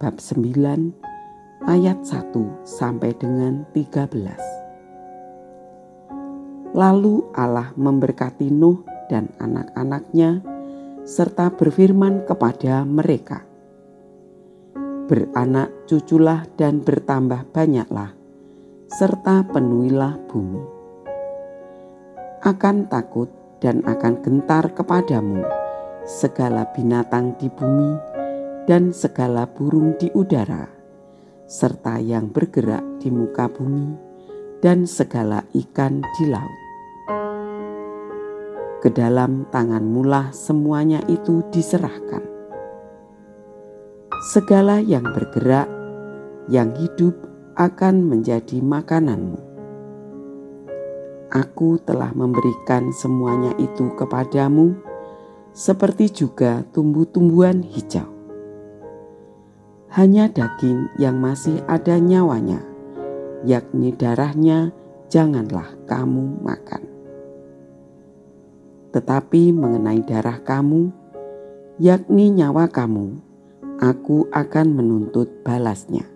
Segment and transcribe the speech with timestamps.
[0.00, 2.32] bab 9 ayat 1
[2.64, 6.72] sampai dengan 13.
[6.72, 8.80] Lalu Allah memberkati Nuh
[9.12, 10.40] dan anak-anaknya
[11.04, 13.51] serta berfirman kepada mereka
[15.06, 18.14] beranak cuculah dan bertambah banyaklah,
[18.86, 20.62] serta penuhilah bumi.
[22.42, 23.30] Akan takut
[23.62, 25.46] dan akan gentar kepadamu
[26.02, 27.94] segala binatang di bumi
[28.66, 30.66] dan segala burung di udara,
[31.46, 33.94] serta yang bergerak di muka bumi
[34.62, 36.60] dan segala ikan di laut.
[38.82, 42.31] Ke dalam tanganmulah semuanya itu diserahkan
[44.22, 45.66] segala yang bergerak,
[46.46, 47.10] yang hidup
[47.58, 49.34] akan menjadi makananmu.
[51.34, 54.78] Aku telah memberikan semuanya itu kepadamu,
[55.50, 58.06] seperti juga tumbuh-tumbuhan hijau.
[59.90, 62.62] Hanya daging yang masih ada nyawanya,
[63.42, 64.70] yakni darahnya,
[65.10, 66.86] janganlah kamu makan.
[68.94, 70.94] Tetapi mengenai darah kamu,
[71.82, 73.31] yakni nyawa kamu,
[73.82, 76.06] aku akan menuntut balasnya.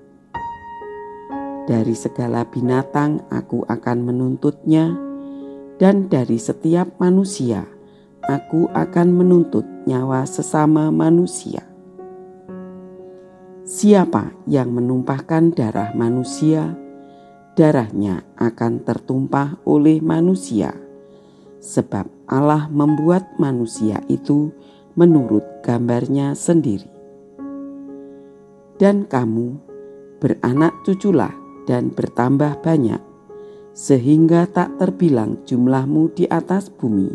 [1.66, 4.94] Dari segala binatang aku akan menuntutnya,
[5.82, 7.66] dan dari setiap manusia
[8.22, 11.66] aku akan menuntut nyawa sesama manusia.
[13.66, 16.70] Siapa yang menumpahkan darah manusia,
[17.58, 20.70] darahnya akan tertumpah oleh manusia,
[21.58, 24.54] sebab Allah membuat manusia itu
[24.94, 26.95] menurut gambarnya sendiri
[28.76, 29.56] dan kamu
[30.20, 31.32] beranak cuculah
[31.66, 33.00] dan bertambah banyak,
[33.76, 37.12] sehingga tak terbilang jumlahmu di atas bumi,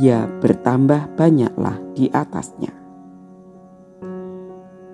[0.00, 2.72] ya bertambah banyaklah di atasnya.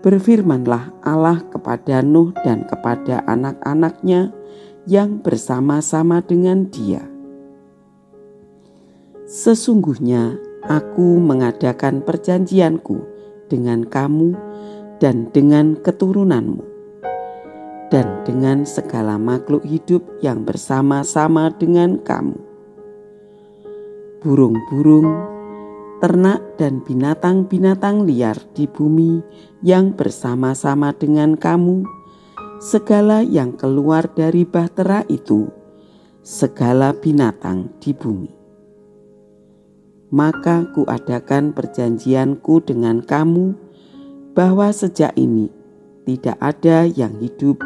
[0.07, 4.31] Berfirmanlah Allah kepada Nuh dan kepada anak-anaknya
[4.87, 7.03] yang bersama-sama dengan dia.
[9.27, 13.03] Sesungguhnya aku mengadakan perjanjianku
[13.51, 14.39] dengan kamu
[14.97, 16.65] dan dengan keturunanmu,
[17.93, 22.39] dan dengan segala makhluk hidup yang bersama-sama dengan kamu.
[24.25, 25.07] Burung-burung,
[26.01, 29.21] ternak, dan binatang-binatang liar di bumi
[29.63, 31.85] yang bersama-sama dengan kamu,
[32.59, 35.47] segala yang keluar dari bahtera itu,
[36.25, 38.33] segala binatang di bumi.
[40.11, 43.66] Maka kuadakan perjanjianku dengan kamu
[44.37, 45.49] bahwa sejak ini
[46.05, 47.57] tidak ada yang hidup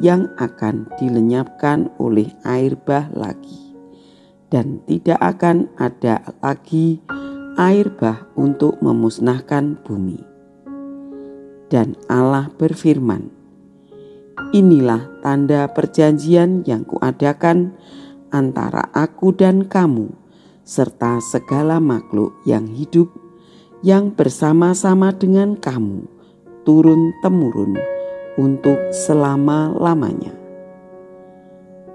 [0.00, 3.74] yang akan dilenyapkan oleh air bah lagi,
[4.48, 7.02] dan tidak akan ada lagi
[7.58, 10.22] air bah untuk memusnahkan bumi.
[11.68, 13.28] Dan Allah berfirman,
[14.54, 17.74] "Inilah tanda perjanjian yang kuadakan
[18.30, 20.14] antara Aku dan kamu,
[20.62, 23.10] serta segala makhluk yang hidup
[23.82, 26.19] yang bersama-sama dengan kamu."
[26.64, 27.76] Turun-temurun
[28.38, 30.32] untuk selama-lamanya.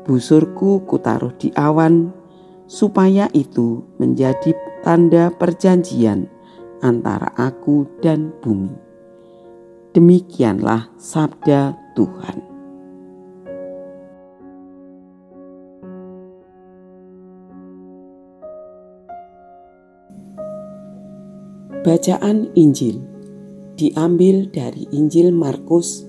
[0.06, 2.14] Busurku kutaruh di awan,
[2.70, 4.54] supaya itu menjadi
[4.86, 6.30] tanda perjanjian
[6.86, 8.74] antara aku dan bumi.
[9.98, 12.38] Demikianlah sabda Tuhan.
[21.86, 23.15] Bacaan Injil
[23.76, 26.08] diambil dari Injil Markus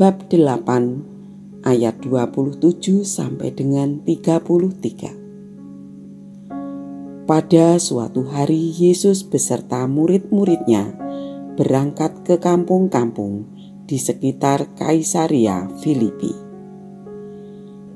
[0.00, 5.24] bab 8 ayat 27 sampai dengan 33.
[7.24, 10.92] Pada suatu hari Yesus beserta murid-muridnya
[11.56, 13.48] berangkat ke kampung-kampung
[13.88, 16.32] di sekitar Kaisaria Filipi.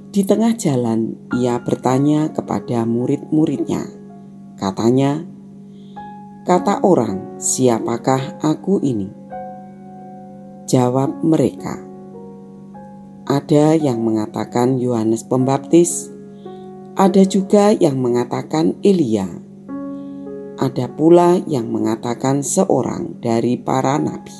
[0.08, 3.84] Di tengah jalan ia bertanya kepada murid-muridnya.
[4.56, 5.28] Katanya,
[6.48, 9.12] Kata orang, "Siapakah aku ini?"
[10.64, 11.76] Jawab mereka,
[13.28, 16.08] "Ada yang mengatakan Yohanes Pembaptis,
[16.96, 19.28] ada juga yang mengatakan Elia,
[20.56, 24.32] ada pula yang mengatakan seorang dari para nabi."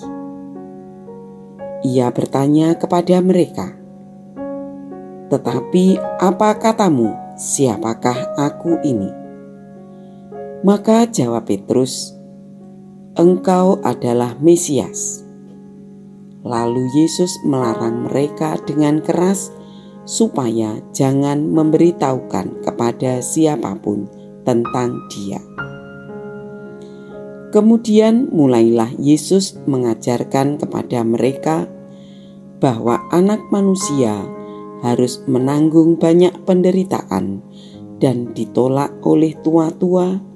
[1.85, 3.77] Ia bertanya kepada mereka,
[5.29, 9.28] "Tetapi apa katamu, siapakah aku ini?"
[10.67, 12.19] Maka jawab Petrus,
[13.15, 15.23] "Engkau adalah Mesias."
[16.43, 19.55] Lalu Yesus melarang mereka dengan keras
[20.03, 24.11] supaya jangan memberitahukan kepada siapa pun
[24.43, 25.39] tentang Dia.
[27.49, 31.71] Kemudian mulailah Yesus mengajarkan kepada mereka
[32.59, 34.27] bahwa Anak Manusia
[34.83, 37.41] harus menanggung banyak penderitaan
[37.99, 40.28] dan ditolak oleh tua-tua,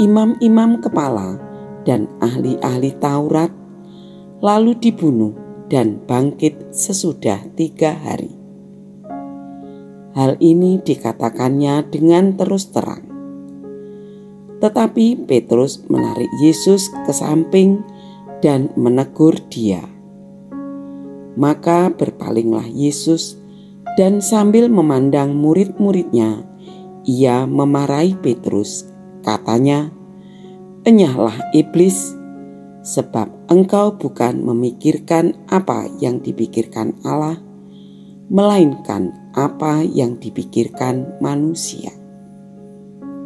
[0.00, 1.36] imam-imam kepala,
[1.82, 3.50] dan ahli-ahli Taurat,
[4.38, 5.34] lalu dibunuh
[5.72, 8.36] dan bangkit sesudah tiga hari.
[10.12, 13.08] Hal ini dikatakannya dengan terus terang.
[14.60, 17.80] Tetapi Petrus menarik Yesus ke samping
[18.44, 19.80] dan menegur dia.
[21.32, 23.40] Maka berpalinglah Yesus
[23.96, 26.44] dan sambil memandang murid-muridnya,
[27.08, 28.91] ia memarahi Petrus.
[29.22, 29.90] Katanya,
[30.82, 32.14] "Enyahlah iblis,
[32.82, 37.38] sebab engkau bukan memikirkan apa yang dipikirkan Allah,
[38.28, 41.94] melainkan apa yang dipikirkan manusia."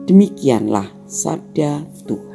[0.06, 2.25] Demikianlah sabda Tuhan.